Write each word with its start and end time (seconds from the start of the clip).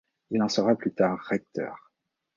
Il 0.31 0.41
en 0.41 0.49
sera 0.49 0.73
plus 0.75 0.95
tard 0.95 1.23
recteur. 1.29 1.91